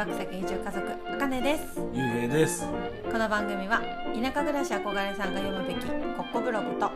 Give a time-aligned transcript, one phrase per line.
[0.00, 0.80] 葉草移住家族
[1.12, 1.78] あかねです。
[1.92, 2.64] ゆうへいです。
[3.12, 3.82] この番組は
[4.14, 6.90] 田舎暮らし憧れさんが読むべきコッコブログと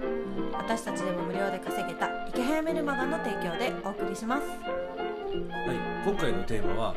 [0.55, 4.43] 私たちでも無料で稼げた池早メルマガの提供でお送りします。
[4.49, 6.09] はい。
[6.09, 6.95] 今回のテーマは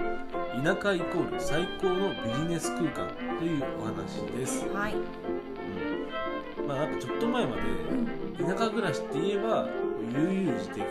[0.64, 9.68] 田舎イコール最高のビジネス空間というお話です、はい、うん、まあなんかちょっと前までうん、田舎暮らしって言えば
[10.14, 10.86] 悠々自適で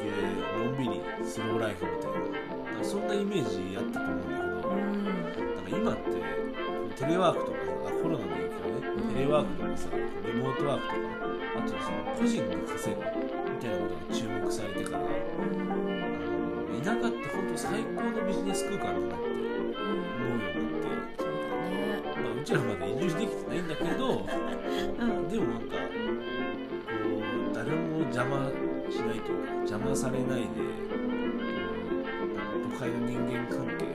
[0.59, 5.05] のんびりスローライフみたいなそんなイメージやったと思うんだうん。
[5.05, 6.11] なんか今って
[6.97, 7.56] テレワークとか
[8.02, 9.09] コロナの影響うん。
[9.09, 9.89] ねテレワークとかさ
[10.27, 10.98] リモートワークとか
[11.56, 13.06] あとその個人で稼ぐみ
[13.61, 15.06] たいなことが注目されてからあの
[16.80, 21.25] 田舎って本当最高のビジネス空間だなって思うようになって、
[22.20, 25.28] まあ、うちらまだ移住できてないんだけどうん。
[25.28, 25.80] でもなんかこ
[27.51, 28.51] う誰も邪魔
[28.91, 30.47] しないというか邪魔されないで
[32.78, 33.86] 会の人間関係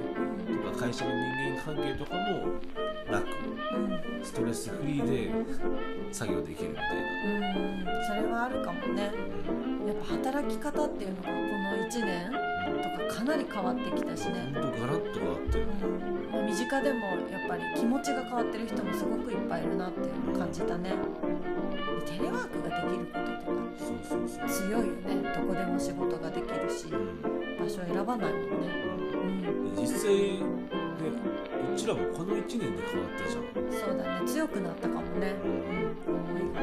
[0.63, 2.19] とか会社の人間関係とかも
[3.11, 3.27] 楽。
[3.73, 4.23] うん。
[4.23, 5.31] ストレスフリーで
[6.11, 7.55] 作業できるみたいな。
[7.55, 7.85] うん。
[8.07, 9.11] それはあるかもね。
[9.49, 9.87] うん。
[9.87, 11.37] やっぱ働き方っていうのがこの
[11.85, 12.31] 1年
[12.81, 14.52] とかかなり変わってきたしね。
[14.53, 15.67] 本当ガラッと変わってる。
[16.31, 20.89] まあ身近でもやっぱり気持ちが変わってる人もすごくいっぱいいるなっていうのを感じたね。
[20.89, 24.49] でテレワークができることとかそうそうそう。
[24.49, 25.33] 強いよね。
[25.35, 26.87] どこでも仕事ができるし。
[26.87, 28.67] うん場所選ばないもんね。
[29.75, 29.81] うん。
[29.81, 30.41] 実際ね
[31.73, 33.43] うちらもこの1年で変わったじゃん。
[33.71, 34.27] そうだね。
[34.27, 35.35] 強くなったかもね。
[35.43, 36.13] うん。
[36.13, 36.61] 思いが。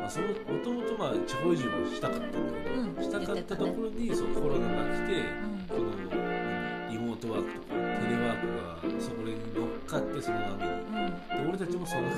[0.00, 3.02] まあ、そのもともとまあ地方移住もしたかったんだけど、うん。
[3.02, 5.66] したかったところにそうコロナが来て、うん。
[5.68, 7.78] この何リモートワークとかテ
[8.10, 10.70] レワークがそこに乗っかってその波に。
[10.70, 11.44] うん。
[11.44, 12.10] で俺たちもその波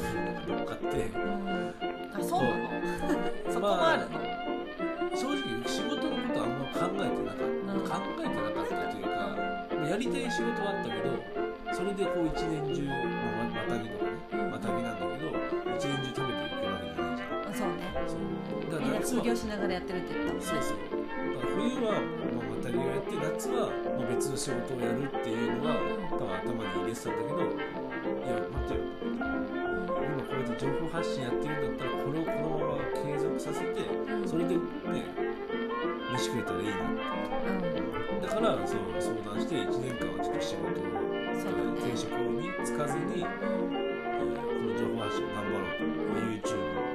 [0.46, 0.86] に乗っかって
[9.96, 11.16] やりたい仕事はあったけど
[11.72, 15.32] それでこう一年中、まあ、またぎとかねうんまたぎなんだけど
[15.72, 17.56] 一年中食べていけるわけじゃないじゃん。
[17.56, 17.96] そうね。
[18.04, 18.72] そう。
[18.72, 20.44] だから夏は業しながらやってるって言ったもんね。
[20.44, 20.76] そうそう。
[20.76, 25.80] だから冬は、まあ、またぎをやって夏は、まあ、別の仕事をやるっていうのが
[26.12, 27.56] 多分頭に入れてたんだけどい
[28.28, 29.05] や待ってよ
[30.58, 34.28] 情報発信やってるんだったらこれをこのまま継続させてうん。
[34.28, 34.60] それでね
[36.12, 38.20] 飯食えたらいいなうん。
[38.22, 40.84] だからそう相談して1年間はちょっと仕事を
[41.36, 43.66] そうだね転職に就かずに、えー
[44.16, 46.40] この情報発信を頑張ろうと、まあ、YouTube、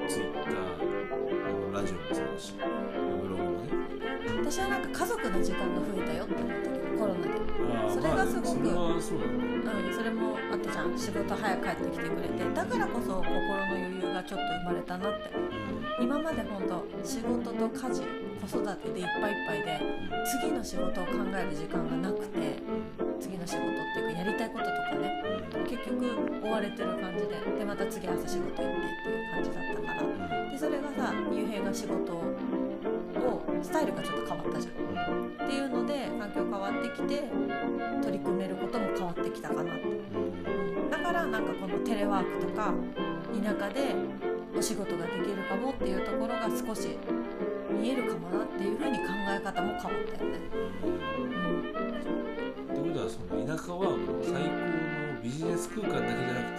[0.07, 2.53] Twitter あのラジオもそうだし
[4.41, 7.31] 私はなんか家族の時間が増えたよって思ったけどコロナで。
[7.93, 10.97] それがすごくまあ、それうん、それもあったじゃん。
[10.97, 12.53] 仕事早く帰ってきてくれて。
[12.53, 15.29] だからこそ心の余裕がちょっと生まれたなって。
[16.01, 18.01] 今まで本当仕事と家事
[18.41, 19.79] 子育てでいっぱいいっぱいで
[20.41, 22.57] 次の仕事を考える時間がなくて
[23.19, 25.21] 次の仕事っていうかやりたいこととかね
[25.69, 26.09] 結局
[26.43, 30.51] 追われてる感じででまた次朝仕事行ってっていう感じだったから。
[30.51, 32.23] でそれがさ雄平が仕事を
[33.61, 34.73] スタイルがちょっと変わったじゃん。
[35.45, 37.23] っていうので環境変わってきて
[38.01, 39.81] 取り組めることも変わってきたかなって
[40.89, 42.73] だからなんかこのテレワークとか
[43.43, 43.95] 田舎で
[44.57, 46.97] お仕事ができるかもっていうところが少し
[47.81, 50.37] 見えるかもなっていう風に考え方も変わったよね。
[52.71, 56.50] ってことはその田舎はもう最高のビジネス空間だけじゃなく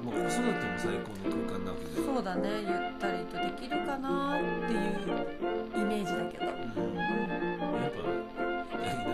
[0.00, 2.48] てうん、でもう子育ても最高の空間なわけじゃんそうだね。
[2.60, 5.20] ゆったりとできるかなっていう
[5.76, 6.92] イメージだけど、うん。
[6.92, 8.02] うやっぱ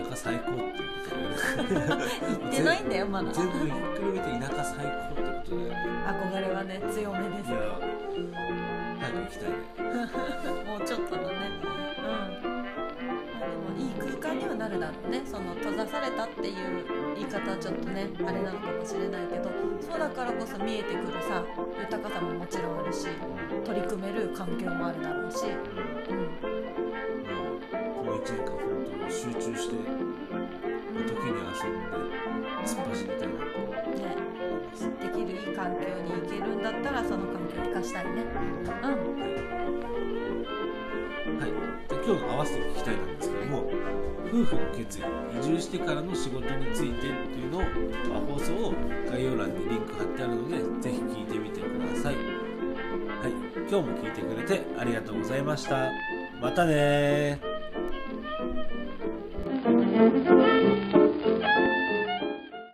[0.05, 2.05] 田舎最高っていうことだよね。
[2.35, 3.31] ん、言ってないんだよまだ。
[3.31, 5.97] 全部ひっくるめて田舎最高ってことだよね。
[6.07, 7.51] 憧れはね強めです。
[7.51, 7.79] いや
[8.99, 10.63] 早く行きたいね
[14.67, 15.21] なるだろうね。
[15.23, 16.83] その閉ざされたっていう
[17.15, 21.45] 言い方はちょっとねあれなのかもしれないけどそうだからこそ見えてくるさ
[21.79, 23.07] 豊かさももちろんあるし
[23.63, 26.27] 取り組める環境もあるだろうし、うん、
[27.95, 28.59] この1年間本
[28.91, 31.87] 当に集中して、まあ、時に遊んで
[32.67, 34.11] 突っ走りたいなと思いね
[34.69, 34.83] ます。
[34.83, 38.25] できるいい環境に行けるんだったらその環境を生かしたいね。
[38.83, 40.36] うん
[41.35, 41.51] はい、
[41.89, 43.63] で今日の合わせて聞きたいなんですけども
[44.27, 45.03] 夫婦の決意
[45.39, 48.73] 移住してからの仕事についてっていうのを、まあ、放送を
[49.09, 52.23] 概要欄にリンク貼ってあるので是非聞いてみてください、はい、
[53.69, 55.91] 今日も聞いてくれてありがとうございました。
[56.39, 57.46] またね